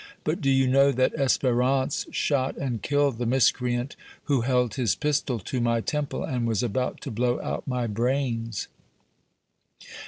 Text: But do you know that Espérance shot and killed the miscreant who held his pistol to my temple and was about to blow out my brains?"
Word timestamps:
But 0.23 0.41
do 0.41 0.49
you 0.49 0.65
know 0.67 0.91
that 0.91 1.15
Espérance 1.15 2.11
shot 2.11 2.57
and 2.57 2.81
killed 2.81 3.19
the 3.19 3.27
miscreant 3.27 3.95
who 4.23 4.41
held 4.41 4.73
his 4.73 4.95
pistol 4.95 5.37
to 5.37 5.61
my 5.61 5.79
temple 5.79 6.23
and 6.23 6.47
was 6.47 6.63
about 6.63 7.01
to 7.01 7.11
blow 7.11 7.39
out 7.41 7.67
my 7.67 7.85
brains?" 7.85 8.67